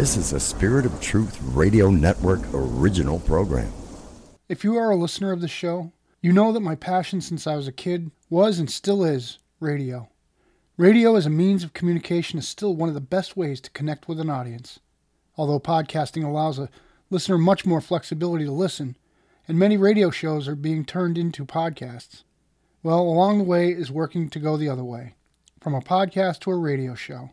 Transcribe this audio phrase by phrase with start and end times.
[0.00, 3.70] This is a Spirit of Truth Radio Network original program.
[4.48, 5.92] If you are a listener of the show,
[6.22, 10.08] you know that my passion since I was a kid was and still is radio.
[10.78, 14.08] Radio as a means of communication is still one of the best ways to connect
[14.08, 14.80] with an audience.
[15.36, 16.70] Although podcasting allows a
[17.10, 18.96] listener much more flexibility to listen,
[19.46, 22.22] and many radio shows are being turned into podcasts.
[22.82, 25.16] Well, along the way is working to go the other way,
[25.60, 27.32] from a podcast to a radio show.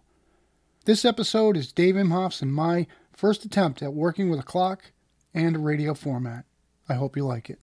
[0.88, 4.94] This episode is Dave Imhof's and my first attempt at working with a clock
[5.34, 6.46] and a radio format.
[6.88, 7.60] I hope you like it.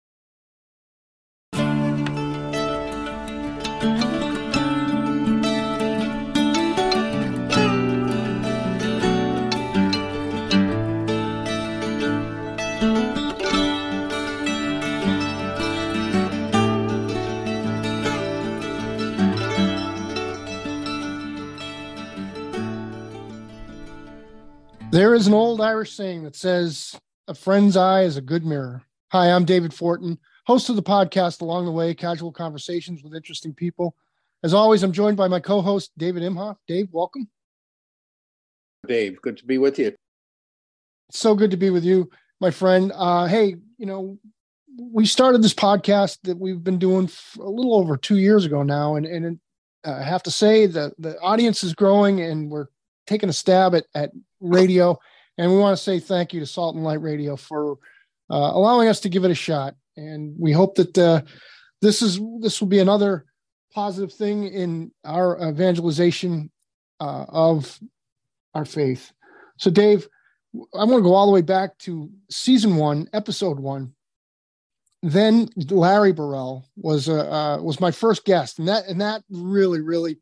[24.92, 28.84] There is an old Irish saying that says, A friend's eye is a good mirror.
[29.14, 33.54] Hi, I'm David Fortin, host of the podcast Along the Way Casual Conversations with Interesting
[33.54, 33.96] People.
[34.44, 36.58] As always, I'm joined by my co host, David Imhof.
[36.68, 37.30] Dave, welcome.
[38.86, 39.96] Dave, good to be with you.
[41.10, 42.10] so good to be with you,
[42.42, 42.92] my friend.
[42.94, 44.20] Uh, hey, you know,
[44.78, 48.96] we started this podcast that we've been doing a little over two years ago now,
[48.96, 49.40] and and
[49.88, 52.68] uh, I have to say that the audience is growing, and we're
[53.08, 54.98] taking a stab at at radio.
[55.38, 57.78] And we want to say thank you to Salt and Light Radio for
[58.30, 59.76] uh, allowing us to give it a shot.
[59.98, 61.22] And we hope that uh,
[61.82, 63.26] this is this will be another
[63.74, 66.52] positive thing in our evangelization
[67.00, 67.80] uh, of
[68.54, 69.12] our faith.
[69.58, 70.08] So, Dave,
[70.56, 73.94] I want to go all the way back to season one, episode one.
[75.04, 79.82] Then Larry Barile was uh, uh, was my first guest, and that and that really,
[79.82, 80.20] really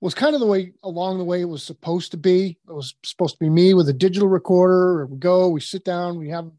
[0.00, 2.58] was kind of the way along the way it was supposed to be.
[2.68, 5.06] It was supposed to be me with a digital recorder.
[5.06, 6.50] We go, we sit down, we have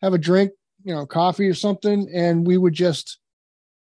[0.00, 3.18] have a drink, you know, coffee or something, and we would just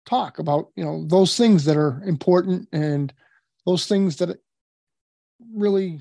[0.04, 3.12] talk about you know those things that are important and
[3.66, 4.37] those things that
[5.54, 6.00] really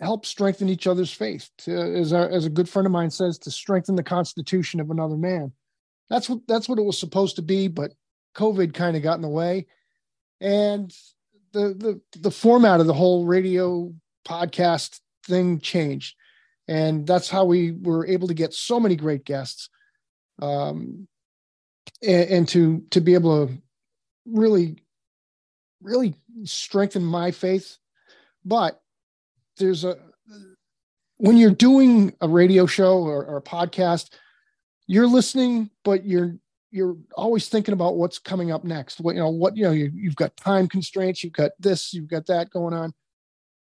[0.00, 1.50] help strengthen each other's faith.
[1.58, 5.16] To, as as a good friend of mine says, to strengthen the constitution of another
[5.16, 5.52] man.
[6.10, 7.92] That's what that's what it was supposed to be, but
[8.36, 9.66] COVID kind of got in the way,
[10.40, 10.94] and
[11.54, 13.94] the the the format of the whole radio
[14.26, 16.16] podcast thing changed,
[16.68, 19.70] and that's how we were able to get so many great guests,
[20.42, 21.06] um,
[22.02, 23.54] and, and to to be able to
[24.26, 24.76] really
[25.80, 27.78] really strengthen my faith.
[28.44, 28.82] But
[29.56, 29.96] there's a
[31.18, 34.10] when you're doing a radio show or, or a podcast,
[34.86, 36.34] you're listening, but you're
[36.74, 39.00] you're always thinking about what's coming up next.
[39.00, 42.08] What you know, what you know, you, you've got time constraints, you've got this, you've
[42.08, 42.92] got that going on.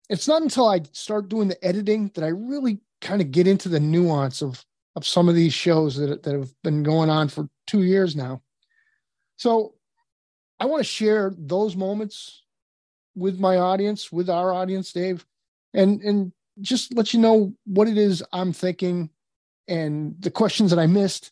[0.09, 3.69] It's not until I start doing the editing that I really kind of get into
[3.69, 4.63] the nuance of
[4.97, 8.41] of some of these shows that that have been going on for two years now.
[9.37, 9.75] So
[10.59, 12.43] I want to share those moments
[13.15, 15.25] with my audience, with our audience, Dave,
[15.73, 19.09] and and just let you know what it is I'm thinking
[19.69, 21.31] and the questions that I missed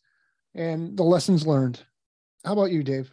[0.57, 1.79] and the lessons learned.
[2.43, 3.11] How about you, Dave?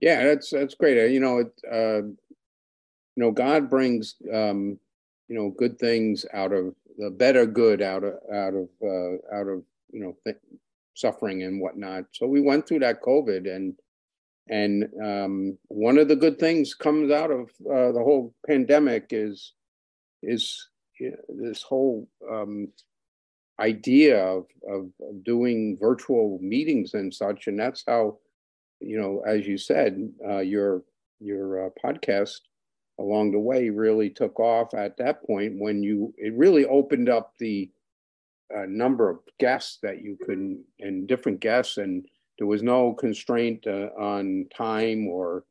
[0.00, 0.98] Yeah, that's that's great.
[0.98, 4.78] Uh, you know, it, uh, you know, God brings um,
[5.28, 9.48] you know good things out of the better good out of out of uh, out
[9.48, 9.62] of
[9.92, 10.36] you know th-
[10.94, 12.04] suffering and whatnot.
[12.12, 13.74] So we went through that COVID, and
[14.48, 19.52] and um, one of the good things comes out of uh, the whole pandemic is
[20.22, 20.68] is
[20.98, 22.68] you know, this whole um,
[23.60, 24.90] idea of, of,
[25.24, 28.18] doing virtual meetings and such, and that's how,
[28.80, 30.82] you know, as you said, uh, your
[31.20, 32.40] your uh, podcast
[32.98, 37.32] along the way really took off at that point when you it really opened up
[37.38, 37.70] the
[38.54, 42.04] uh, number of guests that you could and different guests and
[42.38, 45.44] there was no constraint uh, on time or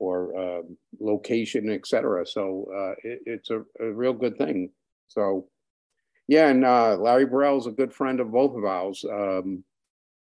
[0.00, 0.62] or uh,
[1.00, 4.70] location etc so uh, it, it's a, a, real good thing.
[5.08, 5.46] So
[6.28, 9.04] yeah, and uh, Larry Barile is a good friend of both of ours.
[9.10, 9.64] Um,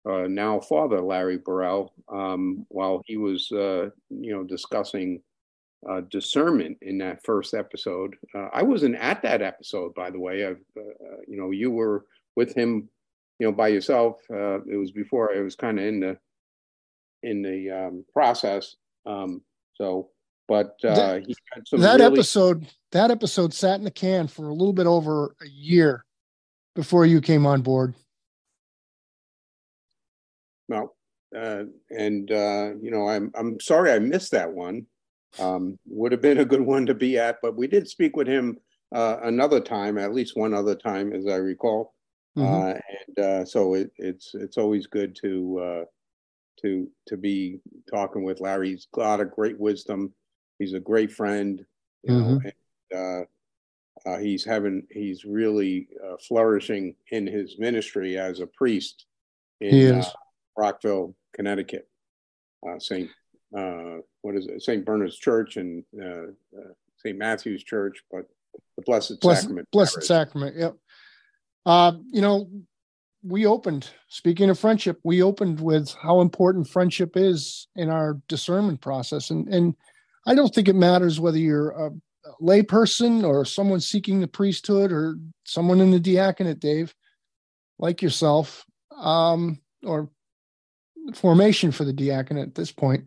[0.05, 5.21] uh, now father Larry Barile, um, while he was, uh, you know, discussing
[5.89, 8.15] uh, discernment in that first episode.
[8.35, 10.45] Uh, I wasn't at that episode, by the way.
[10.45, 12.05] I've, uh, you know, you were
[12.35, 12.89] with him,
[13.39, 14.19] you know, by yourself.
[14.29, 16.17] it was before I was kind of in the
[17.23, 18.75] in the um, process.
[19.05, 19.41] Um,
[19.75, 20.09] so,
[20.53, 21.25] but that,
[21.71, 25.47] that really- episode that episode sat in the can for a little bit over a
[25.47, 26.05] year
[26.75, 27.95] before you came on board.
[30.69, 30.95] Well,
[31.35, 34.85] uh, and uh, you know, I'm I'm sorry I missed that one.
[35.39, 38.27] Um, would have been a good one to be at, but we did speak with
[38.27, 38.59] him
[38.93, 41.95] uh, another time, at least one other time, as I recall.
[42.37, 42.79] Mm-hmm.
[43.17, 45.87] and so it, it's it's always good to
[46.61, 47.59] to to be
[47.89, 48.69] talking with Larry.
[48.69, 50.13] He's got a great wisdom.
[50.59, 51.65] He's a great friend.
[52.03, 52.33] You mm-hmm.
[52.33, 53.27] know, and,
[54.05, 59.05] uh, he's having he's really uh, flourishing in his ministry as a priest
[59.61, 60.05] in uh,
[60.57, 61.87] Rockville, Connecticut,
[62.67, 63.09] uh, Saint
[63.57, 66.31] uh, what is it Saint Bernard's Church and uh,
[66.97, 68.25] Saint Matthew's Church, but
[68.75, 69.67] the Blessed, Blessed Sacrament.
[69.71, 70.07] Blessed Parish.
[70.07, 70.55] Sacrament.
[70.57, 70.75] Yep.
[72.11, 72.49] you know,
[73.23, 73.89] we opened.
[74.09, 79.47] Speaking of friendship, we opened with how important friendship is in our discernment process, and
[79.47, 79.75] and
[80.25, 81.91] I don't think it matters whether you're a
[82.41, 86.93] layperson or someone seeking the priesthood or someone in the diaconate, Dave,
[87.79, 88.65] like yourself,
[88.97, 90.09] um, or
[91.13, 93.05] formation for the diaconate at this point.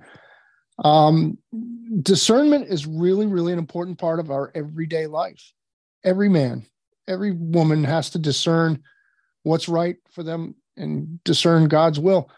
[0.84, 1.38] Um,
[2.02, 5.52] discernment is really, really an important part of our everyday life.
[6.04, 6.66] Every man,
[7.08, 8.82] every woman has to discern
[9.42, 12.30] what's right for them and discern God's will.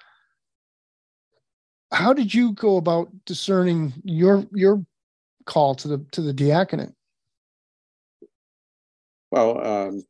[1.91, 4.85] How did you go about discerning your your
[5.47, 6.93] call to the to the diaconate?
[9.31, 10.05] Well, um,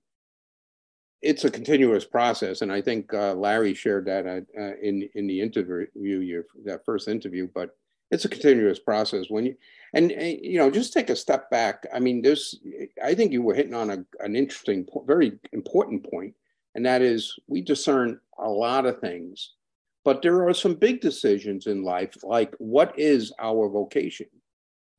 [1.23, 5.41] it's a continuous process, and I think uh, Larry shared that uh, in in the
[5.41, 7.49] interview, your, that first interview.
[7.53, 7.77] But
[8.11, 9.57] it's a continuous process when you
[9.95, 11.87] and you know just take a step back.
[11.93, 12.59] I mean, there's
[13.03, 16.35] I think you were hitting on a, an interesting, very important point,
[16.75, 19.55] and that is we discern a lot of things,
[20.09, 24.29] but there are some big decisions in life, like what is our vocation?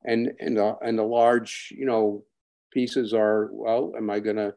[0.04, 2.22] And and the and the large you know
[2.70, 4.54] pieces are well am i to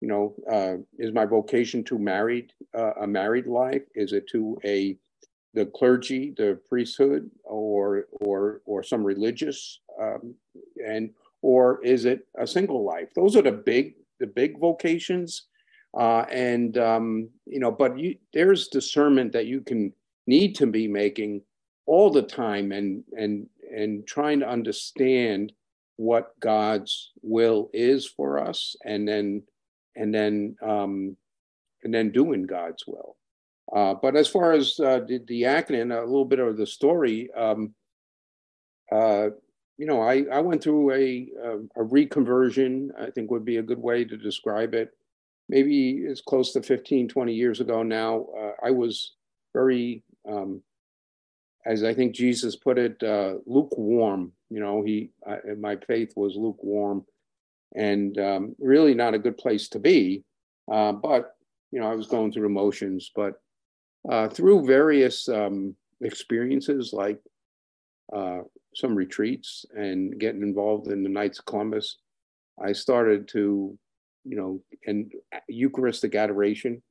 [0.00, 3.82] you know uh, is my vocation to married uh, a married life?
[3.94, 4.96] Is it to a
[5.52, 10.34] the clergy the priesthood or or or some religious um,
[10.92, 11.10] and
[11.42, 13.12] or is it a single life?
[13.14, 15.49] Those are the big the big vocations
[15.98, 19.92] uh, and um, you know but you, there's discernment that you can
[20.26, 21.42] need to be making
[21.86, 25.52] all the time and and and trying to understand
[25.96, 29.42] what God's will is for us, and then
[29.96, 31.16] and then um,
[31.82, 33.16] and then doing God's will.
[33.74, 37.74] Uh, but as far as uh, the diaconate, a little bit of the story, um,
[38.90, 39.28] uh,
[39.76, 43.62] you know, I, I went through a, a, a reconversion, I think would be a
[43.62, 44.90] good way to describe it.
[45.50, 48.26] Maybe it's close to 15, 20 years ago now.
[48.38, 49.14] Uh, I was
[49.52, 50.62] very um,
[51.66, 54.32] as I think Jesus put it, uh, lukewarm.
[54.48, 57.04] You know, he uh, my faith was lukewarm,
[57.74, 60.24] and um, really not a good place to be.
[60.70, 61.36] Uh, but
[61.72, 63.40] you know, I was going through emotions, but
[64.08, 67.18] uh, through various um, experiences like
[68.14, 68.40] uh,
[68.74, 71.98] some retreats and getting involved in the Knights of Columbus,
[72.62, 73.78] I started to,
[74.24, 75.12] you know, and
[75.48, 76.82] Eucharistic adoration,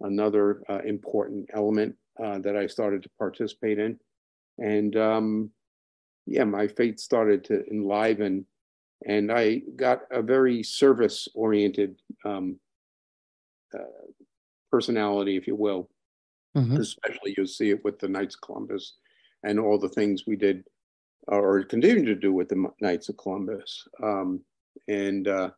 [0.00, 3.98] another uh, important element that I started to participate in
[4.58, 5.50] and um,
[6.26, 8.46] yeah, my faith started to enliven,
[9.06, 12.58] and I got a very service-oriented um,
[13.74, 14.08] uh,
[14.70, 15.90] personality, if you will.
[16.56, 16.76] Mm-hmm.
[16.76, 18.94] Especially, you'll see it with the Knights of Columbus
[19.42, 20.64] and all the things we did
[21.26, 23.86] or continue to do with the Knights of Columbus.
[24.02, 24.40] Um,
[24.86, 25.50] and uh,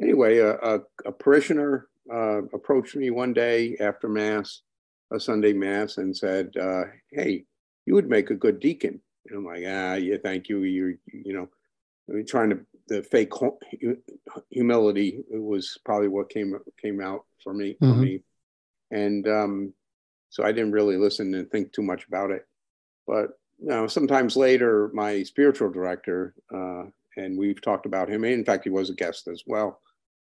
[0.00, 4.62] anyway, a, a, a parishioner uh, approached me one day after Mass,
[5.12, 7.44] a Sunday Mass, and said, uh, Hey,
[7.86, 9.00] you would make a good deacon.
[9.26, 10.62] And I'm like, ah, yeah, thank you.
[10.62, 11.48] You're, you know,
[12.08, 13.32] I mean, trying to the fake
[14.50, 17.92] humility was probably what came came out for me mm-hmm.
[17.92, 18.20] for me,
[18.90, 19.72] and um,
[20.28, 22.46] so I didn't really listen and think too much about it.
[23.06, 26.84] But you know, sometimes later, my spiritual director, uh,
[27.16, 28.24] and we've talked about him.
[28.24, 29.80] In fact, he was a guest as well,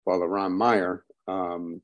[0.05, 1.81] Father Ron Meyer, um,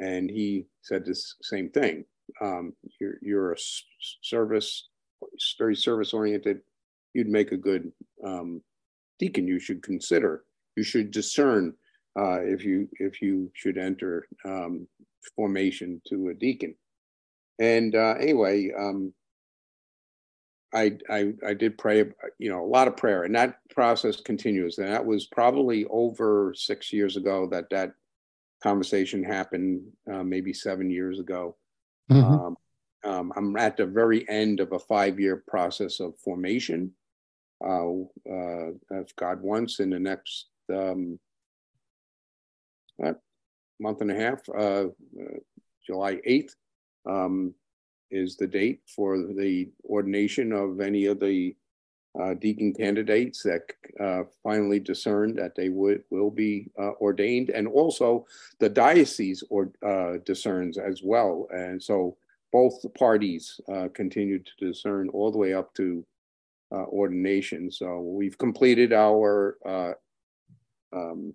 [0.00, 2.04] and he said this same thing
[2.40, 3.56] um, you're, you're a
[4.22, 4.88] service,
[5.58, 6.60] very service oriented,
[7.14, 7.90] you'd make a good
[8.24, 8.62] um,
[9.18, 9.46] deacon.
[9.46, 10.44] You should consider,
[10.76, 11.74] you should discern
[12.18, 14.86] uh, if you if you should enter um,
[15.34, 16.74] formation to a deacon.
[17.58, 19.12] And uh, anyway, um,
[20.76, 22.04] I, I I did pray,
[22.38, 24.76] you know, a lot of prayer, and that process continues.
[24.78, 27.92] And that was probably over six years ago that that
[28.62, 31.56] conversation happened, uh, maybe seven years ago.
[32.10, 32.32] Mm-hmm.
[32.32, 32.56] Um,
[33.04, 36.92] um, I'm at the very end of a five year process of formation.
[37.64, 41.18] Uh, uh, if God wants, in the next um,
[43.80, 45.38] month and a half, uh, uh
[45.86, 46.50] July 8th,
[47.08, 47.54] um,
[48.10, 51.56] is the date for the ordination of any of the
[52.20, 53.62] uh, deacon candidates that
[54.00, 58.26] uh, finally discern that they would will be uh, ordained, and also
[58.58, 61.46] the diocese or uh, discerns as well.
[61.50, 62.16] And so
[62.52, 66.06] both parties uh, continue to discern all the way up to
[66.72, 67.70] uh, ordination.
[67.70, 69.58] So we've completed our
[70.92, 71.34] um,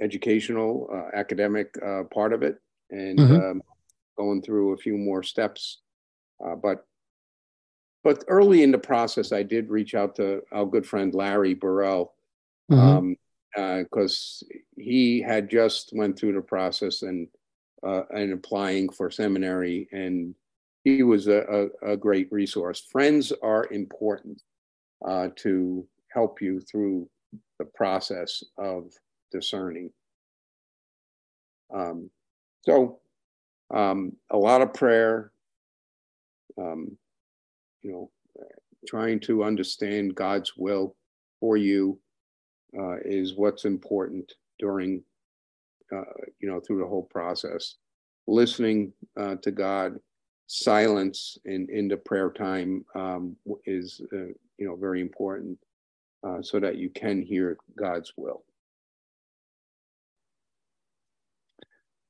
[0.00, 1.74] educational academic
[2.12, 2.60] part of it,
[2.90, 3.50] and mm-hmm.
[3.50, 3.62] um,
[4.16, 5.78] going through a few more steps.
[6.40, 6.84] But
[8.04, 12.12] but early in the process, I did reach out to our good friend Larry Barile
[12.68, 12.82] because
[13.56, 13.58] mm-hmm.
[13.58, 17.28] um, uh, he had just went through the process and
[17.86, 20.34] uh, and applying for seminary, and
[20.84, 22.86] he was a, a, a great resource.
[22.90, 24.42] Friends are important
[25.06, 27.08] uh, to help you through
[27.58, 28.92] the process of
[29.30, 29.90] discerning.
[31.74, 32.10] Um,
[32.62, 32.98] so,
[33.72, 35.32] um, a lot of prayer,
[36.58, 36.96] um,
[37.82, 38.10] you know,
[38.86, 40.96] trying to understand God's will
[41.40, 41.98] for you
[42.78, 45.02] uh, is what's important during,
[45.94, 46.02] uh,
[46.40, 47.76] you know, through the whole process.
[48.26, 49.98] Listening uh, to God,
[50.46, 55.58] silence in in the prayer time um, is, uh, you know, very important,
[56.26, 58.44] uh, so that you can hear God's will.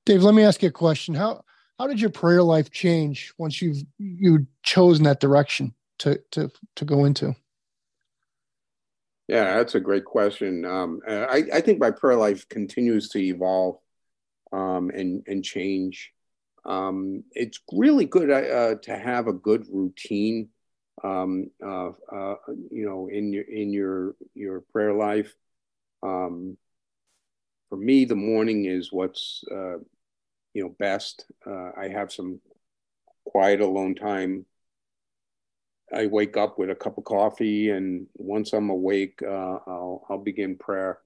[0.07, 1.14] Dave, let me ask you a question.
[1.14, 1.45] How
[1.78, 6.85] how did your prayer life change once you've you chosen that direction to to to
[6.85, 7.35] go into?
[9.28, 10.64] Yeah, that's a great question.
[10.64, 13.76] Um, I, I think my prayer life continues to evolve
[14.52, 16.12] um, and and change.
[16.64, 20.49] Um, it's really good uh, to have a good routine,
[21.04, 22.35] um, uh, uh,
[22.70, 25.32] you know, in your in your your prayer life.
[26.02, 26.56] Um,
[27.68, 29.76] for me, the morning is what's uh,
[30.59, 31.25] you know best.
[31.47, 32.41] Uh, I have some
[33.25, 34.45] quiet alone time.
[35.95, 40.19] I wake up with a cup of coffee, and once I'm awake, uh, I'll I'll
[40.19, 40.99] begin prayer.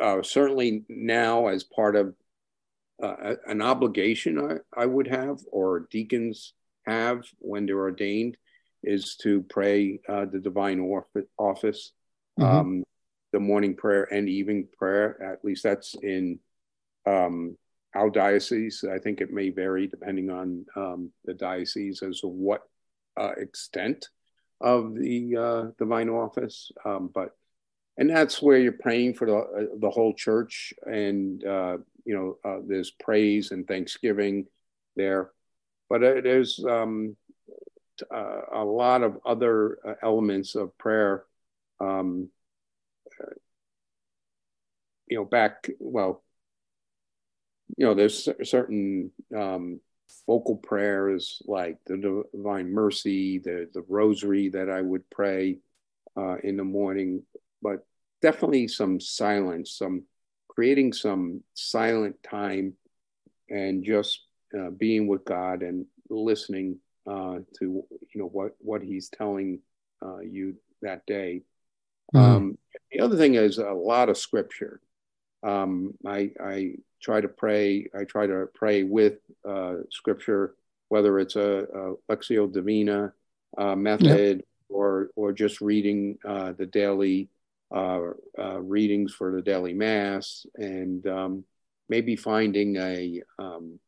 [0.00, 2.14] Uh, certainly now, as part of
[3.00, 8.36] uh, an obligation I, I would have, or deacons have when they're ordained,
[8.82, 10.80] is to pray uh, the divine
[11.38, 11.92] office,
[12.36, 12.44] mm-hmm.
[12.44, 12.84] um,
[13.32, 15.22] the morning prayer and evening prayer.
[15.22, 16.40] At least that's in
[17.06, 17.56] um,
[17.98, 18.84] our diocese.
[18.84, 22.62] I think it may vary depending on um, the diocese as to what
[23.16, 24.08] uh, extent
[24.60, 26.70] of the uh, divine office.
[26.84, 27.36] Um, but
[27.96, 32.38] and that's where you're praying for the uh, the whole church, and uh, you know
[32.48, 34.46] uh, there's praise and thanksgiving
[34.94, 35.32] there.
[35.90, 37.16] But uh, there's um,
[38.12, 41.24] a lot of other elements of prayer.
[41.80, 42.28] Um,
[45.08, 46.22] you know, back well
[47.78, 49.80] you know, there's certain um,
[50.26, 55.58] vocal prayers like the Divine Mercy, the the Rosary that I would pray
[56.16, 57.22] uh, in the morning,
[57.62, 57.86] but
[58.20, 60.02] definitely some silence, some
[60.48, 62.74] creating some silent time,
[63.48, 64.24] and just
[64.58, 69.60] uh, being with God and listening uh, to you know what what He's telling
[70.04, 71.42] uh, you that day.
[72.12, 72.36] Mm-hmm.
[72.36, 72.58] Um,
[72.90, 74.80] the other thing is a lot of scripture.
[75.44, 77.88] Um, I, I try to pray.
[77.98, 80.54] I try to pray with uh, scripture,
[80.88, 83.12] whether it's a, a Lectio Divina
[83.56, 84.76] uh, method yeah.
[84.76, 87.28] or or just reading uh, the daily
[87.74, 88.00] uh,
[88.38, 91.44] uh, readings for the daily mass, and um,
[91.88, 93.78] maybe finding a, um,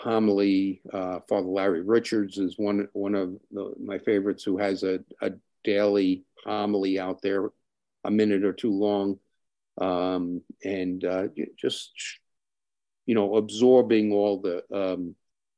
[0.00, 0.80] homily.
[0.92, 5.32] Uh, Father Larry Richards is one one of the, my favorites, who has a, a
[5.64, 7.50] daily homily out there,
[8.04, 9.18] a minute or two long
[9.80, 11.92] um, and uh, just
[13.06, 15.14] you know absorbing all the um,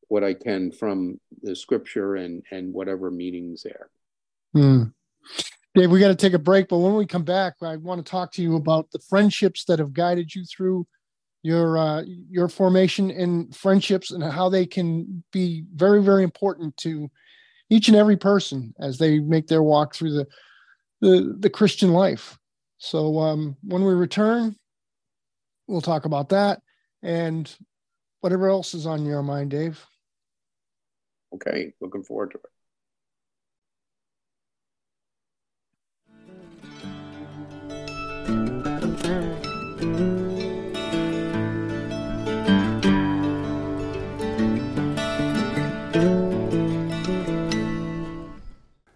[0.08, 3.90] what I can from the scripture and and whatever meanings there.
[4.52, 4.84] Hmm.
[5.74, 8.10] Dave, we got to take a break, but when we come back, I want to
[8.10, 10.86] talk to you about the friendships that have guided you through
[11.42, 17.10] your uh, your formation in friendships and how they can be very very important to
[17.70, 20.26] each and every person as they make their walk through the
[21.00, 22.36] the, the Christian life.
[22.80, 24.56] So um, when we return,
[25.68, 26.62] we'll talk about that
[27.02, 27.54] and
[28.20, 29.86] whatever else is on your mind, Dave.
[31.34, 32.44] Okay, looking forward to it.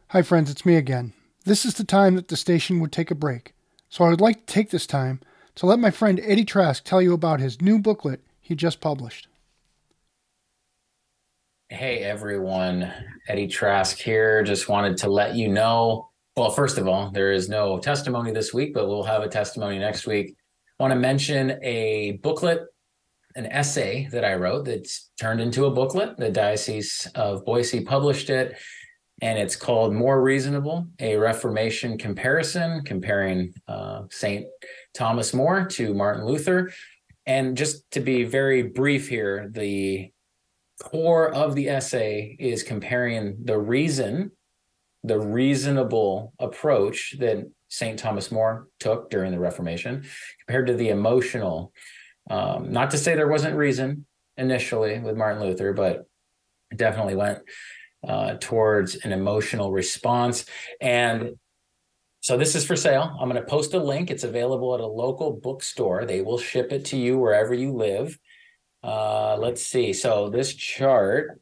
[0.08, 1.12] Hi, friends, it's me again.
[1.44, 3.53] This is the time that the station would take a break.
[3.94, 5.20] So I would like to take this time
[5.54, 9.28] to let my friend Eddie Trask tell you about his new booklet he just published.
[11.68, 12.92] Hey everyone,
[13.28, 14.42] Eddie Trask here.
[14.42, 18.52] Just wanted to let you know Well, first of all, there is no testimony this
[18.52, 20.34] week, but we'll have a testimony next week.
[20.80, 22.62] I want to mention a booklet,
[23.36, 26.16] an essay that I wrote that's turned into a booklet.
[26.16, 28.56] The Diocese of Boise published it,
[29.22, 34.46] and it's called More Reasonable A Reformation Comparison, comparing uh, St.
[34.92, 36.72] Thomas More to Martin Luther.
[37.26, 40.10] And just to be very brief here, the
[40.82, 44.32] core of the essay is comparing the reason
[45.04, 47.98] the reasonable approach that St.
[47.98, 50.04] Thomas More took during the Reformation
[50.40, 51.72] compared to the emotional.
[52.30, 54.06] Um, not to say there wasn't reason
[54.38, 56.06] initially with Martin Luther, but
[56.74, 57.40] definitely went
[58.06, 60.44] uh, towards an emotional response.
[60.80, 61.36] And
[62.20, 63.16] so this is for sale.
[63.20, 64.10] I'm going to post a link.
[64.10, 66.04] It's available at a local bookstore.
[66.04, 68.18] They will ship it to you wherever you live.
[68.82, 69.92] Uh, let's see.
[69.92, 71.40] So this chart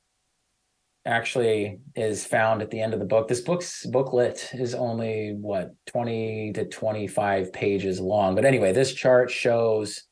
[1.04, 3.28] actually is found at the end of the book.
[3.28, 8.34] This book's booklet is only what 20 to 25 pages long.
[8.34, 10.04] But anyway, this chart shows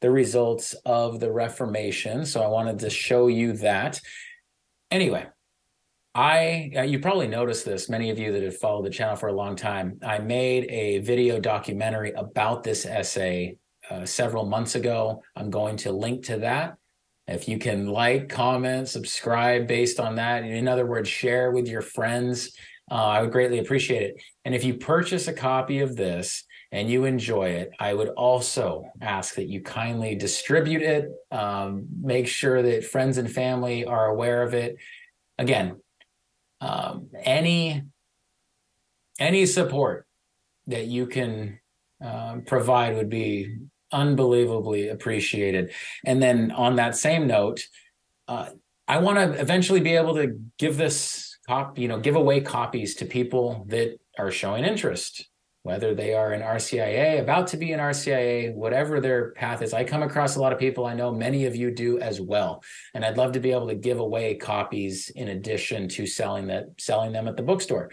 [0.00, 2.24] the results of the Reformation.
[2.24, 4.00] So I wanted to show you that.
[4.90, 5.26] Anyway,
[6.14, 9.28] I uh, you probably noticed this many of you that have followed the channel for
[9.28, 9.98] a long time.
[10.02, 15.22] I made a video documentary about this essay uh, several months ago.
[15.36, 16.76] I'm going to link to that
[17.30, 21.80] if you can like, comment, subscribe based on that, in other words, share with your
[21.80, 22.56] friends,
[22.90, 24.22] uh, I would greatly appreciate it.
[24.44, 28.84] And if you purchase a copy of this and you enjoy it, I would also
[29.00, 34.42] ask that you kindly distribute it, um, make sure that friends and family are aware
[34.42, 34.76] of it.
[35.38, 35.76] Again,
[36.60, 37.82] um, any
[39.18, 40.06] any support
[40.66, 41.58] that you can
[42.02, 43.58] uh, provide would be
[43.92, 45.72] unbelievably appreciated.
[46.04, 47.66] And then on that same note,
[48.28, 48.50] uh,
[48.88, 52.94] I want to eventually be able to give this cop, you know, give away copies
[52.96, 55.28] to people that are showing interest,
[55.62, 59.74] whether they are in RCIA, about to be in RCIA, whatever their path is.
[59.74, 60.86] I come across a lot of people.
[60.86, 62.62] I know many of you do as well,
[62.94, 66.64] and I'd love to be able to give away copies in addition to selling that
[66.78, 67.90] selling them at the bookstore.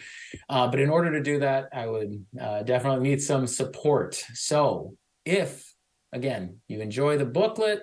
[0.49, 4.15] Uh, but in order to do that, I would uh, definitely need some support.
[4.33, 5.67] So if
[6.13, 7.81] Again, you enjoy the booklet.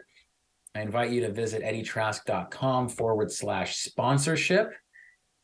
[0.74, 4.72] I invite you to visit eddietrask.com forward slash sponsorship.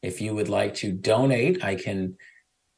[0.02, 2.16] If you would like to donate, I can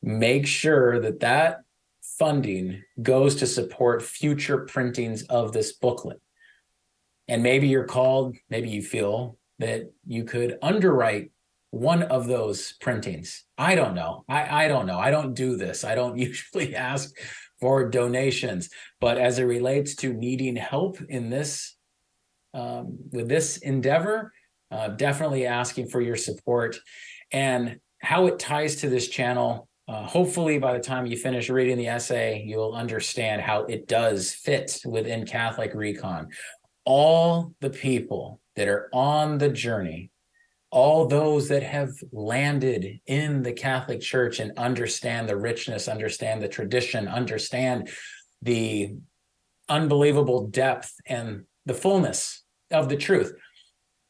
[0.03, 1.61] make sure that that
[2.03, 6.21] funding goes to support future printings of this booklet.
[7.29, 11.31] And maybe you're called, maybe you feel that you could underwrite
[11.71, 13.45] one of those printings.
[13.57, 14.25] I don't know.
[14.29, 14.99] I, I don't know.
[14.99, 15.85] I don't do this.
[15.85, 17.17] I don't usually ask
[17.61, 18.69] for donations.
[19.01, 21.77] But as it relates to needing help in this,
[22.55, 24.33] um, with this endeavor,
[24.71, 26.77] uh, definitely asking for your support
[27.31, 29.69] and how it ties to this channel.
[29.93, 34.33] Uh, hopefully, by the time you finish reading the essay, you'll understand how it does
[34.33, 36.29] fit within Catholic Recon.
[36.87, 40.11] All the people that are on the journey
[40.73, 46.49] all those that have landed in the Catholic Church and understand the richness, understand the
[46.49, 47.91] tradition, understand
[48.41, 48.95] the
[49.69, 53.35] unbelievable depth and the fullness of the truth.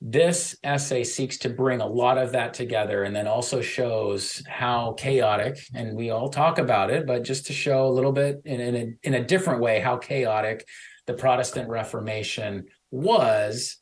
[0.04, 4.94] This essay seeks to bring a lot of that together and then also shows how
[4.94, 8.60] chaotic, and we all talk about it, but just to show a little bit in,
[8.60, 10.66] in, a, in a different way how chaotic
[11.06, 13.76] the Protestant Reformation was.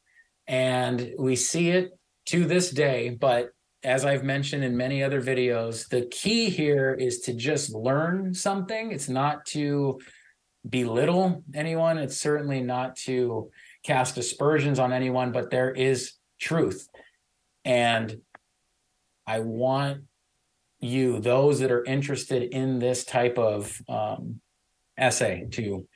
[0.47, 1.93] And we see it
[2.27, 3.17] to this day.
[3.19, 3.49] But
[3.83, 8.93] as I've mentioned in many other videos, the key here is to just learn something.
[8.93, 9.99] It's not to
[10.69, 13.51] belittle anyone, it's certainly not to
[13.85, 16.89] cast aspersions on anyone, but there is truth.
[17.65, 18.21] And
[19.27, 20.03] I want
[20.81, 24.41] you, those that are interested in this type of um,
[24.97, 25.87] essay, to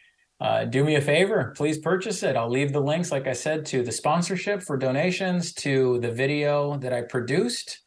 [0.41, 2.37] uh, do me a favor, please purchase it.
[2.37, 6.77] I'll leave the links, like I said, to the sponsorship for donations, to the video
[6.79, 7.81] that I produced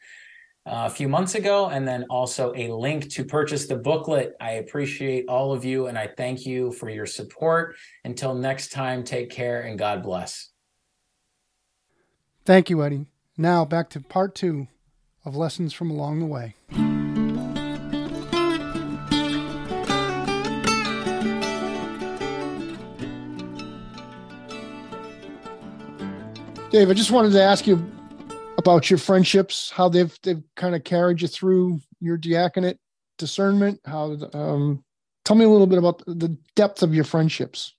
[0.68, 4.34] Uh, a few months ago, and then also a link to purchase the booklet.
[4.38, 7.74] I appreciate all of you and I thank you for your support.
[8.04, 10.50] Until next time, take care and God bless.
[12.44, 13.06] Thank you, Eddie.
[13.38, 14.68] Now back to part two
[15.24, 16.54] of Lessons from Along the Way.
[26.70, 27.90] Dave, I just wanted to ask you
[28.68, 32.76] about your friendships, how they've they've kind of carried you through your diaconate
[33.16, 33.80] discernment.
[33.86, 34.84] How um,
[35.24, 37.74] tell me a little bit about the depth of your friendships.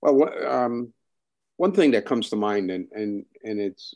[0.00, 0.94] Well, um,
[1.58, 3.94] one thing that comes to mind, and and and it's,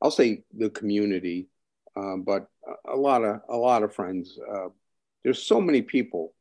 [0.00, 1.48] I'll say the community,
[1.94, 2.48] um, but
[2.88, 4.38] a lot of a lot of friends.
[4.50, 4.68] Uh,
[5.22, 6.32] there's so many people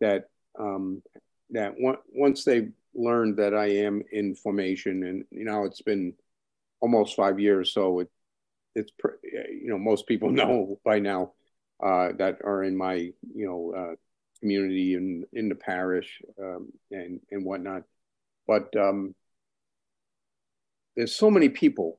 [0.00, 1.02] that um,
[1.50, 6.14] that once they learned that I am in formation, and you know it's been
[6.80, 8.08] almost five years, so it
[8.74, 11.32] it's you know most people know by now
[11.82, 13.94] uh, that are in my you know uh,
[14.40, 17.82] community and in the parish um, and and whatnot,
[18.46, 19.14] but um,
[20.96, 21.98] there's so many people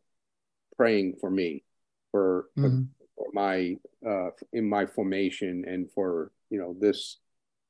[0.78, 1.64] praying for me
[2.12, 2.84] for, mm-hmm.
[3.16, 7.18] for, my uh, in my formation and for you know this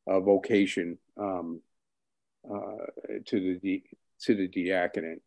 [0.08, 1.62] uh, vocation um,
[2.50, 2.86] uh,
[3.26, 3.84] to the
[4.22, 5.22] to the diaconate.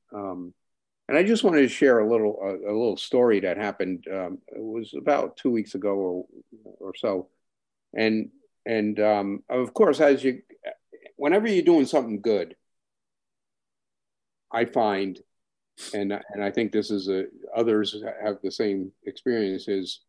[1.08, 4.06] And I just wanted to share a little a, a little story that happened.
[4.10, 6.26] Um, it was about two weeks ago or
[6.80, 7.28] or so,
[7.94, 8.30] and
[8.64, 10.40] and um, of course, as you,
[11.16, 12.56] whenever you're doing something good,
[14.50, 15.20] I find,
[15.92, 19.68] and and I think this is a others have the same experience.
[19.68, 20.00] Is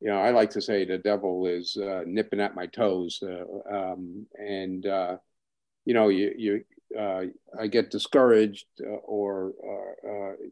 [0.00, 3.44] you know I like to say the devil is uh, nipping at my toes, uh,
[3.70, 5.16] um, and uh,
[5.84, 6.64] you know you you
[6.98, 9.52] I get discouraged uh, or
[10.04, 10.46] uh,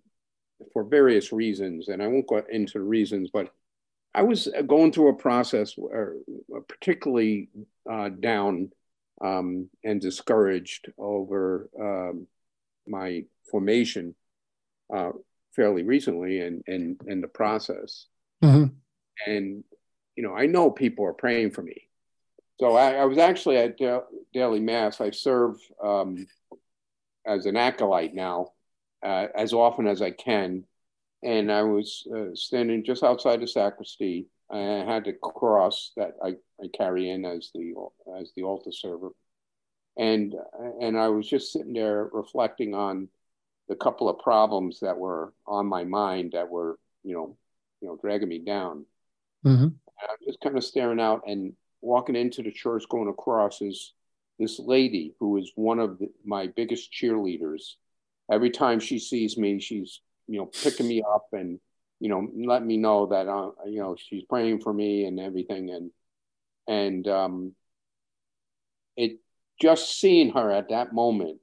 [0.72, 3.52] for various reasons, and I won't go into the reasons, but
[4.14, 6.14] I was going through a process, where,
[6.68, 7.48] particularly
[8.20, 8.70] down
[9.22, 12.26] um, and discouraged over um,
[12.86, 14.14] my formation
[14.94, 15.10] uh,
[15.54, 18.06] fairly recently and in, in, in, the process.
[18.42, 18.74] Mm-hmm.
[19.26, 19.64] And,
[20.16, 21.88] you know, I know people are praying for me.
[22.62, 25.00] So I, I was actually at da- daily mass.
[25.00, 26.28] I serve um,
[27.26, 28.52] as an acolyte now,
[29.04, 30.62] uh, as often as I can.
[31.24, 34.28] And I was uh, standing just outside the sacristy.
[34.48, 37.74] I had the cross that I, I carry in as the
[38.20, 39.10] as the altar server,
[39.96, 40.32] and
[40.80, 43.08] and I was just sitting there reflecting on
[43.68, 47.36] the couple of problems that were on my mind that were you know
[47.80, 48.86] you know dragging me down.
[49.44, 49.66] Mm-hmm.
[50.00, 53.92] I was just kind of staring out, and walking into the church going across is
[54.38, 57.74] this lady who is one of the, my biggest cheerleaders.
[58.30, 61.60] Every time she sees me, she's you know picking me up and
[62.00, 65.70] you know let me know that uh, you know she's praying for me and everything
[65.70, 65.90] and
[66.66, 67.54] and um,
[68.96, 69.18] it
[69.60, 71.38] just seeing her at that moment,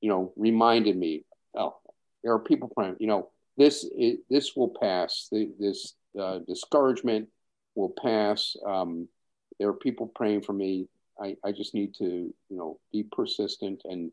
[0.00, 1.24] you know, reminded me,
[1.54, 1.76] oh,
[2.22, 2.96] there are people praying.
[2.98, 5.28] You know, this is, this will pass.
[5.30, 7.28] This uh, discouragement
[7.74, 8.56] will pass.
[8.66, 9.08] Um,
[9.58, 10.88] there are people praying for me.
[11.20, 14.12] I, I just need to, you know, be persistent and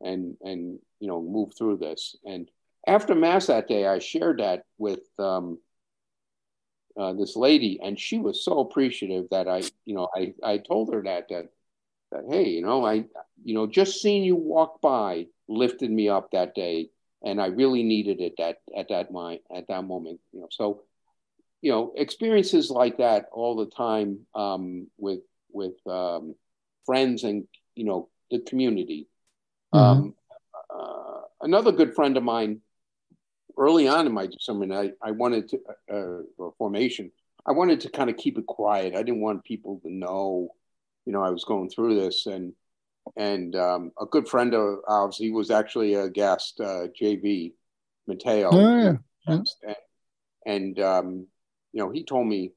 [0.00, 2.16] and and you know move through this.
[2.24, 2.50] And
[2.86, 5.58] after mass that day, I shared that with um,
[6.98, 10.92] uh, this lady, and she was so appreciative that I, you know, I I told
[10.92, 11.48] her that that
[12.12, 13.04] that hey, you know, I
[13.44, 16.90] you know just seeing you walk by lifted me up that day,
[17.24, 20.20] and I really needed it that at that my at that moment.
[20.32, 20.82] You know, so
[21.64, 26.34] you know experiences like that all the time um, with with um,
[26.84, 29.08] friends and you know the community.
[29.74, 30.02] Mm-hmm.
[30.02, 30.14] Um,
[30.68, 32.60] uh, another good friend of mine,
[33.56, 37.10] early on in my discernment, I, I wanted to uh, formation.
[37.46, 38.94] I wanted to kind of keep it quiet.
[38.94, 40.50] I didn't want people to know,
[41.06, 42.26] you know, I was going through this.
[42.26, 42.52] And
[43.16, 47.54] and um, a good friend of ours, he was actually a guest, uh, JV
[48.06, 48.50] Mateo.
[48.52, 48.96] Oh, yeah.
[49.26, 49.46] And,
[50.44, 51.26] and um,
[51.74, 52.52] you know, he told me,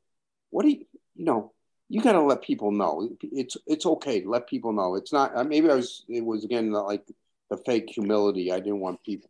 [0.51, 1.51] what do you, you know,
[1.89, 3.09] you got to let people know.
[3.21, 4.95] It's it's okay let people know.
[4.95, 5.35] It's not.
[5.35, 6.03] Uh, maybe I was.
[6.07, 7.03] It was again like
[7.49, 8.51] the fake humility.
[8.51, 9.29] I didn't want people,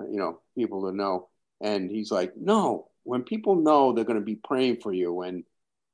[0.00, 1.28] uh, you know, people to know.
[1.60, 2.88] And he's like, no.
[3.02, 5.22] When people know, they're going to be praying for you.
[5.22, 5.44] And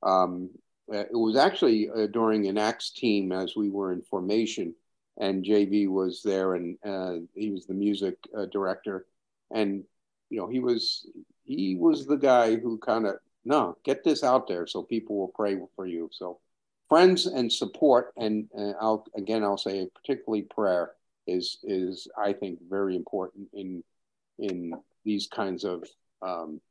[0.03, 0.49] um,
[0.93, 4.75] uh, it was actually uh, during an Acts team as we were in formation,
[5.19, 9.05] and JV was there, and uh, he was the music uh, director,
[9.51, 9.83] and
[10.29, 11.07] you know he was
[11.47, 15.31] he was the guy who kind of no get this out there so people will
[15.33, 16.09] pray for you.
[16.11, 16.39] So
[16.89, 20.91] friends and support and, and i'll again i'll say particularly prayer
[21.25, 23.83] is is i think very important in
[24.39, 25.83] in these kinds of
[26.21, 26.61] um,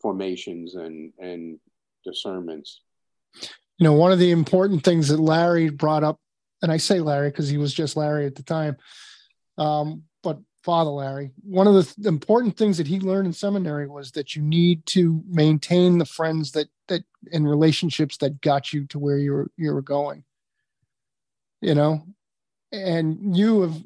[0.00, 1.58] formations and and
[2.04, 2.80] discernments.
[3.78, 6.18] You know one of the important things that larry brought up
[6.62, 8.76] and i say larry because he was just larry at the time
[9.58, 10.02] um,
[10.66, 14.42] Father Larry, one of the important things that he learned in seminary was that you
[14.42, 19.30] need to maintain the friends that that and relationships that got you to where you
[19.30, 20.24] were you were going.
[21.60, 22.02] You know,
[22.72, 23.76] and you have,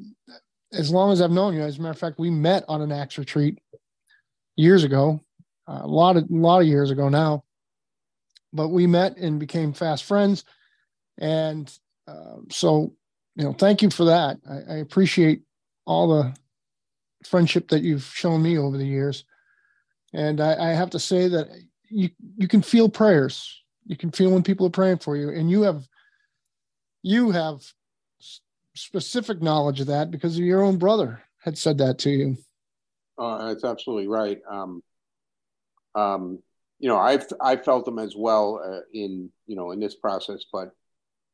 [0.73, 2.93] as long as I've known you, as a matter of fact, we met on an
[2.93, 3.59] Acts retreat
[4.57, 5.21] years ago,
[5.67, 7.45] a lot of a lot of years ago now.
[8.55, 10.47] But we met and became fast friends,
[11.19, 11.71] and
[12.09, 12.95] uh, so
[13.37, 14.39] you know, thank you for that.
[14.49, 15.43] I, I appreciate
[15.85, 16.40] all the
[17.25, 19.25] friendship that you've shown me over the years.
[20.13, 21.49] And I, I have to say that
[21.89, 23.63] you you can feel prayers.
[23.87, 25.87] You can feel when people are praying for you, and you have
[27.03, 27.63] you have
[28.75, 32.37] specific knowledge of that because of your own brother had said that to you.
[33.19, 34.41] Uh, that's absolutely right.
[34.51, 34.83] Um,
[35.95, 36.39] um,
[36.79, 40.45] you know, I've I felt them as well uh, in you know in this process,
[40.53, 40.73] but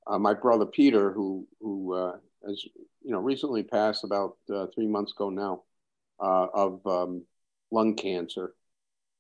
[0.07, 2.65] uh, my brother Peter, who who uh, has
[3.03, 5.63] you know recently passed about uh, three months ago now
[6.21, 7.25] uh, of um,
[7.71, 8.55] lung cancer,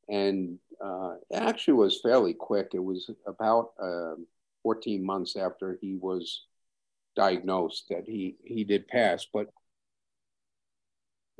[0.08, 2.70] and uh, it actually was fairly quick.
[2.74, 3.72] It was about
[4.62, 6.42] 14 months after he was
[7.14, 9.48] diagnosed that he he did pass, but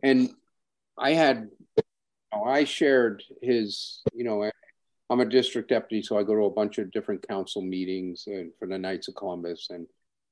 [0.02, 0.30] and
[0.98, 1.50] I had
[2.36, 4.50] know, I shared his, you know,
[5.08, 8.50] I'm a district deputy, so I go to a bunch of different council meetings and
[8.58, 9.68] for the Knights of Columbus.
[9.70, 9.86] And,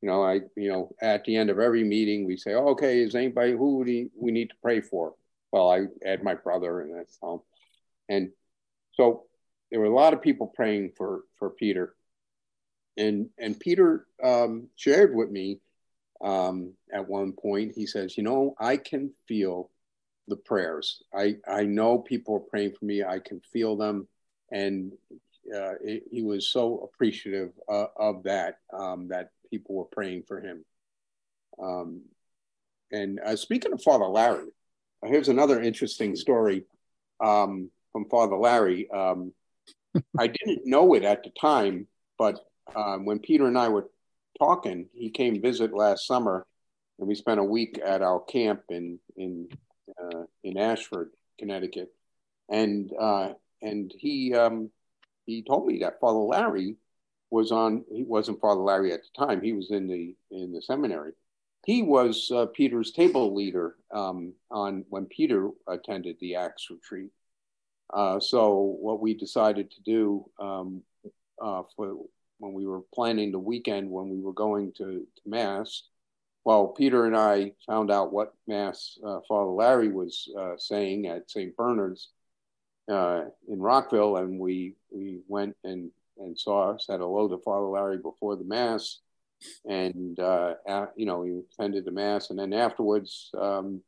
[0.05, 2.99] you know, I, you know, at the end of every meeting, we say, oh, okay,
[2.99, 5.15] is anybody who we, we need to pray for?
[5.51, 7.47] Well, I add my brother and that's all.
[8.11, 8.29] And
[8.93, 9.23] so
[9.71, 11.95] there were a lot of people praying for, for Peter.
[12.99, 15.61] And, and Peter um, shared with me
[16.23, 19.71] um, at one point, he says, you know, I can feel
[20.29, 21.03] the prayers.
[21.15, 23.03] I, I know people are praying for me.
[23.03, 24.07] I can feel them.
[24.53, 24.93] And
[25.51, 30.41] uh, it, he was so appreciative uh, of that, um, that people were praying for
[30.41, 30.65] him.
[31.63, 32.03] Um,
[32.91, 34.49] and uh, speaking of Father Larry,
[35.05, 36.65] here's another interesting story
[37.23, 38.91] um, from Father Larry.
[38.91, 39.33] Um,
[40.19, 41.87] I didn't know it at the time,
[42.19, 42.41] but
[42.75, 43.89] um, when Peter and I were
[44.41, 46.45] talking, he came visit last summer,
[46.99, 49.49] and we spent a week at our camp in in
[50.03, 51.93] uh, in Ashford, Connecticut,
[52.49, 54.71] and uh, and he um,
[55.27, 56.77] he told me that Father Larry
[57.35, 57.85] was on.
[57.91, 59.43] He wasn't Father Larry at the time.
[59.43, 61.13] He was in the in the seminary.
[61.67, 67.11] He was uh, Peter's table leader um, on when Peter attended the Acts retreat.
[67.93, 70.83] Uh, so what we decided to do um,
[71.41, 71.97] uh, for
[72.39, 75.85] when we were planning the weekend when we were going to, to mass
[76.45, 81.31] well, Peter and I found out what Mass uh, Father Larry was uh, saying at
[81.31, 81.57] St.
[81.57, 82.11] Bernard's
[82.91, 87.99] uh, in Rockville, and we we went and and saw said hello to Father Larry
[87.99, 89.01] before the Mass,
[89.65, 90.55] and uh,
[90.97, 93.83] you know he attended the Mass, and then afterwards, um,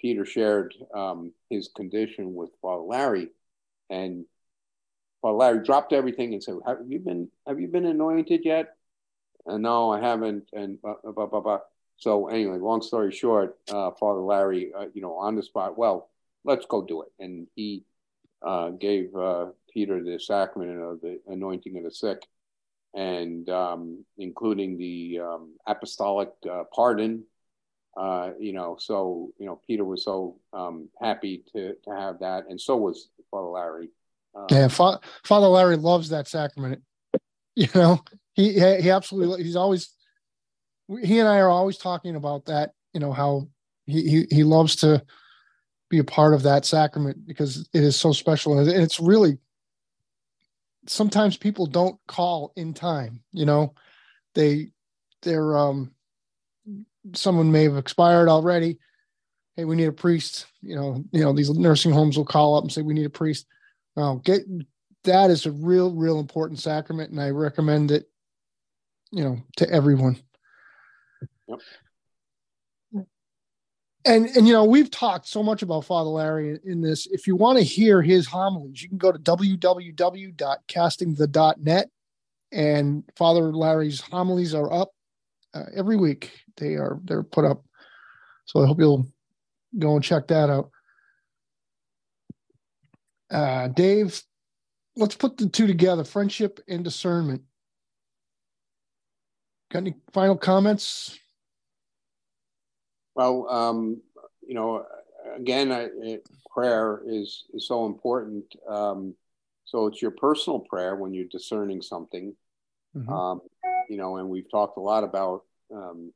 [0.00, 3.28] Peter shared um, his condition with Father Larry,
[3.88, 4.24] and
[5.22, 8.76] Father Larry dropped everything and said, "Have you been Have you been anointed yet?"
[9.46, 10.48] And no, I haven't.
[10.52, 11.58] And blah, blah, blah, blah.
[11.96, 16.08] So anyway, long story short, uh, Father Larry, uh, you know, on the spot, well,
[16.44, 17.08] let's go do it.
[17.18, 17.84] And he
[18.42, 22.22] uh, gave uh, Peter the sacrament of the anointing of the sick,
[22.94, 27.24] and um, including the um, apostolic uh, pardon.
[27.96, 32.44] Uh, you know, so you know, Peter was so um, happy to to have that,
[32.48, 33.90] and so was Father Larry.
[34.34, 36.82] Um, yeah, Fa- Father Larry loves that sacrament.
[37.56, 38.00] You know,
[38.32, 39.90] he he absolutely he's always
[41.02, 42.72] he and I are always talking about that.
[42.94, 43.48] You know how
[43.86, 45.02] he he, he loves to
[45.90, 48.58] be a part of that sacrament because it is so special.
[48.58, 49.38] And it's really
[50.86, 53.74] sometimes people don't call in time you know?
[54.34, 54.70] They
[55.22, 55.90] they're um
[57.14, 58.78] someone may have expired already.
[59.56, 62.64] Hey we need a priest you know you know these nursing homes will call up
[62.64, 63.46] and say we need a priest.
[63.96, 64.42] Now get
[65.04, 68.08] that is a real real important sacrament and i recommend it
[69.10, 70.16] you know to everyone.
[71.48, 71.58] Yep.
[74.06, 77.06] And and you know we've talked so much about Father Larry in this.
[77.06, 81.90] If you want to hear his homilies, you can go to www.castingthe.net,
[82.52, 84.92] and Father Larry's homilies are up
[85.52, 86.30] uh, every week.
[86.56, 87.62] They are they're put up,
[88.46, 89.06] so I hope you'll
[89.78, 90.70] go and check that out.
[93.30, 94.22] Uh, Dave,
[94.96, 97.42] let's put the two together: friendship and discernment.
[99.70, 101.18] Got any final comments?
[103.14, 104.00] Well, um,
[104.46, 104.84] you know,
[105.36, 106.18] again, I,
[106.52, 108.44] prayer is is so important.
[108.68, 109.14] Um,
[109.64, 112.34] so it's your personal prayer when you're discerning something.
[112.96, 113.12] Mm-hmm.
[113.12, 113.40] Um,
[113.88, 116.12] you know, and we've talked a lot about um,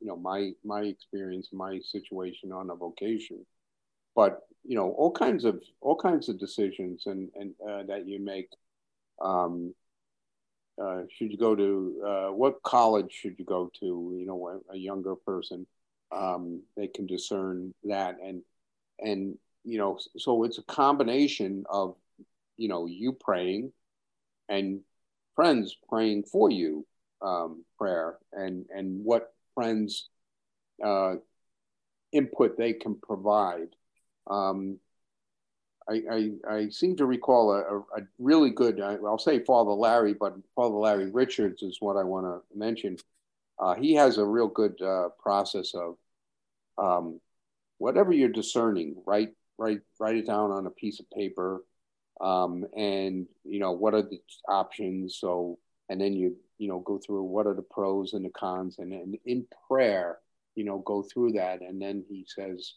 [0.00, 3.44] you know my my experience, my situation on a vocation,
[4.14, 8.20] but you know all kinds of all kinds of decisions and and uh, that you
[8.20, 8.50] make.
[9.22, 9.74] Um,
[10.82, 14.16] uh, should you go to uh, what college should you go to?
[14.18, 15.66] You know, a, a younger person
[16.14, 18.42] um, they can discern that and
[19.00, 21.96] and you know so it's a combination of
[22.56, 23.72] you know you praying
[24.48, 24.80] and
[25.34, 26.86] friends praying for you
[27.22, 30.08] um, prayer and and what friends
[30.84, 31.14] uh,
[32.12, 33.68] input they can provide
[34.28, 34.78] um,
[35.88, 40.14] I, I, I seem to recall a, a, really good, I, will say Father Larry,
[40.14, 42.96] but Father Larry Richards is what I want to mention.
[43.58, 45.96] Uh, he has a real good uh, process of
[46.78, 47.20] um,
[47.78, 51.62] whatever you're discerning, write, write, write it down on a piece of paper.
[52.20, 55.18] Um, and, you know, what are the options?
[55.18, 55.58] So,
[55.88, 58.76] and then you, you know, go through what are the pros and the cons.
[58.78, 60.18] And then in prayer,
[60.54, 61.60] you know, go through that.
[61.60, 62.74] And then he says,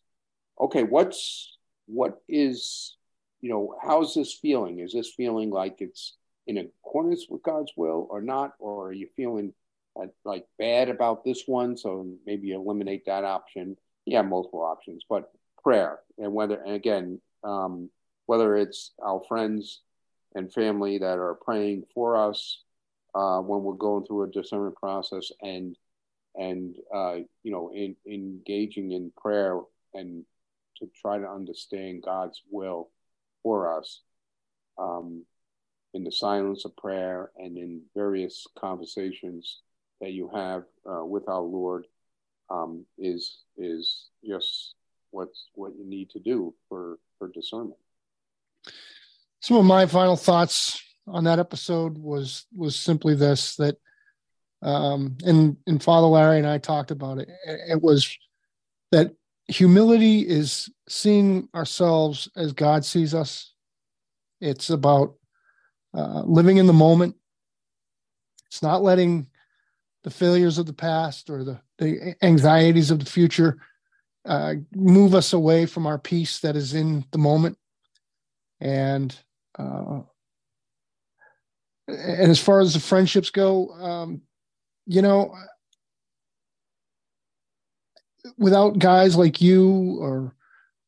[0.60, 2.98] okay, what's, what is
[3.42, 4.80] you know, how's this feeling?
[4.80, 6.16] Is this feeling like it's
[6.48, 8.54] in accordance with God's will or not?
[8.60, 9.54] Or are you feeling
[10.00, 11.78] uh, like bad about this one?
[11.78, 13.78] So maybe eliminate that option.
[14.08, 17.90] Yeah, multiple options, but prayer and whether, and again, um,
[18.26, 19.82] whether it's our friends
[20.34, 22.62] and family that are praying for us
[23.14, 25.76] uh, when we're going through a discernment process and
[26.36, 29.60] and uh, you know in, engaging in prayer
[29.94, 30.24] and
[30.78, 32.90] to try to understand God's will
[33.44, 34.02] for us
[34.78, 35.26] um,
[35.94, 39.60] in the silence of prayer and in various conversations
[40.00, 41.88] that you have uh, with our Lord
[42.50, 44.76] um, is is just
[45.12, 47.80] what's what you need to do for for discernment.
[49.40, 53.78] Some of my final thoughts on that episode was was simply this that
[54.64, 58.18] um and and father larry and i talked about it it was
[58.92, 59.12] that
[59.48, 63.54] humility is seeing ourselves as God sees us.
[64.42, 65.16] It's about
[65.94, 67.16] uh, living in the moment.
[68.48, 69.28] It's not letting
[70.04, 73.58] the failures of the past or the, the anxieties of the future
[74.26, 77.58] uh, move us away from our peace that is in the moment.
[78.60, 79.18] And
[79.58, 80.02] uh,
[81.88, 84.22] and as far as the friendships go, um,
[84.86, 85.34] you know,
[88.38, 90.36] without guys like you or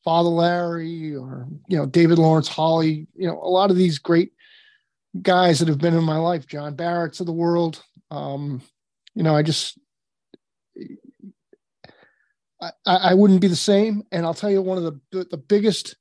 [0.03, 4.33] Father Larry or you know David Lawrence Holly, you know a lot of these great
[5.21, 7.83] guys that have been in my life, John Barrett's of the world.
[8.11, 8.61] Um,
[9.19, 9.77] you know, I just
[12.61, 14.03] I, I wouldn't be the same.
[14.13, 15.97] And I'll tell you one of the the biggest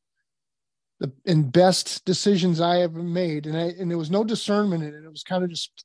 [1.00, 4.94] the and best decisions I ever made, and I and there was no discernment in
[4.94, 5.04] it.
[5.04, 5.84] It was kind of just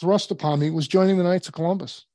[0.00, 0.70] thrust upon me.
[0.70, 2.06] Was joining the Knights of Columbus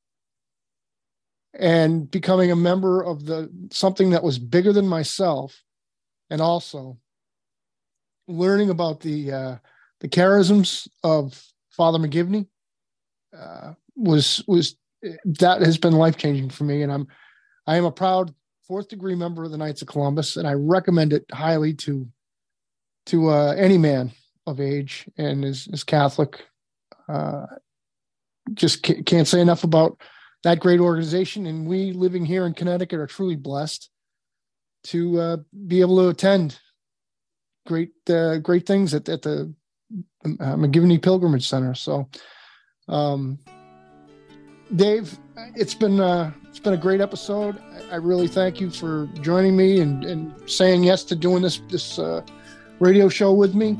[1.53, 5.61] and becoming a member of the something that was bigger than myself
[6.31, 6.97] and also
[8.27, 9.55] learning about the uh,
[9.99, 12.47] the charisms of father mcgivney
[13.37, 14.75] uh, was was
[15.25, 17.07] that has been life changing for me and i'm
[17.67, 18.33] i am a proud
[18.67, 22.07] fourth degree member of the knights of columbus and i recommend it highly to
[23.05, 24.11] to uh, any man
[24.45, 26.45] of age and is, is catholic
[27.09, 27.45] uh,
[28.53, 30.01] just can't say enough about
[30.43, 31.45] that great organization.
[31.45, 33.89] And we living here in Connecticut are truly blessed
[34.85, 35.37] to uh,
[35.67, 36.59] be able to attend
[37.67, 39.53] great uh, great things at, at the
[40.25, 41.75] uh, McGivney Pilgrimage Center.
[41.75, 42.09] So,
[42.87, 43.37] um,
[44.75, 45.17] Dave,
[45.55, 47.61] it's been uh, it's been a great episode.
[47.91, 51.99] I, really thank you for joining me and, and saying yes to doing this this
[51.99, 52.21] uh,
[52.79, 53.77] radio show with me.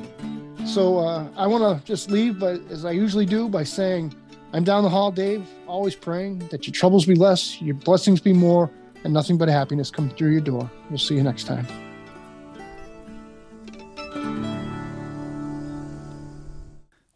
[0.66, 4.14] So uh, I want to just leave, but as I usually do, by saying
[4.52, 8.34] I'm down the hall, Dave, always praying that your troubles be less, your blessings be
[8.34, 8.70] more,
[9.06, 10.70] and nothing but happiness come through your door.
[10.90, 11.66] We'll see you next time.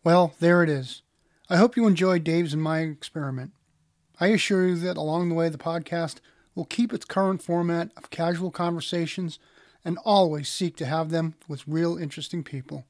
[0.05, 1.01] Well, there it is.
[1.49, 3.51] I hope you enjoyed Dave's and my experiment.
[4.19, 6.17] I assure you that along the way, the podcast
[6.53, 9.39] will keep its current format of casual conversations
[9.83, 12.85] and always seek to have them with real interesting people.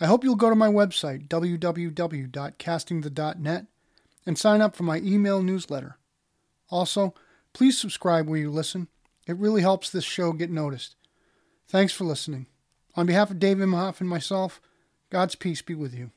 [0.00, 3.66] I hope you'll go to my website, www.castingthe.net,
[4.26, 5.96] and sign up for my email newsletter.
[6.70, 7.14] Also,
[7.52, 8.88] please subscribe where you listen.
[9.26, 10.96] It really helps this show get noticed.
[11.66, 12.46] Thanks for listening.
[12.94, 14.60] On behalf of Dave Imhof and myself,
[15.10, 16.10] God's peace be with you.